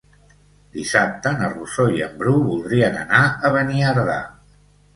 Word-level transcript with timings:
Dissabte 0.77 1.33
na 1.41 1.49
Rosó 1.51 1.85
i 1.99 2.03
en 2.07 2.17
Bru 2.23 2.35
voldrien 2.49 2.99
anar 3.05 3.23
a 3.51 3.55
Beniardà. 3.61 4.21